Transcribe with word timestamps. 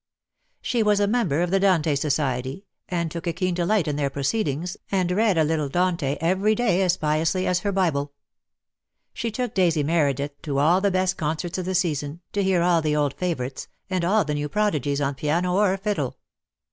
She 0.63 0.81
was 0.81 0.99
a 0.99 1.05
member 1.05 1.43
of 1.43 1.51
the 1.51 1.59
Dante 1.59 1.93
Society, 1.93 2.65
and 2.89 3.11
took 3.11 3.27
a 3.27 3.33
keen 3.33 3.53
delight 3.53 3.87
in 3.87 3.97
their 3.97 4.09
proceedings, 4.09 4.75
and 4.91 5.11
read 5.11 5.37
a 5.37 5.43
little 5.43 5.69
Dante 5.69 6.17
every 6.19 6.55
day 6.55 6.81
as 6.81 6.97
piously 6.97 7.45
as 7.45 7.59
her 7.59 7.71
Bible. 7.71 8.11
She 9.13 9.29
took 9.29 9.53
Daisy 9.53 9.83
Meredith 9.83 10.41
to 10.41 10.57
all 10.57 10.81
the 10.81 10.89
best 10.89 11.17
concerts 11.17 11.59
of 11.59 11.65
the 11.65 11.75
season, 11.75 12.21
to 12.33 12.41
hear 12.41 12.63
all 12.63 12.81
the 12.81 12.95
old 12.95 13.13
favourites, 13.13 13.67
and 13.91 14.03
all 14.03 14.25
the 14.25 14.33
new 14.33 14.49
prodigies 14.49 15.01
on 15.01 15.13
piano 15.13 15.53
or 15.55 15.77
fiddle. 15.77 16.17